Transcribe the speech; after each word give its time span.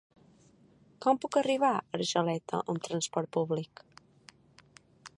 Com 1.05 1.19
puc 1.25 1.37
arribar 1.41 1.69
a 1.75 1.83
Argeleta 1.99 2.63
amb 2.75 2.83
transport 2.89 3.33
públic? 3.39 3.87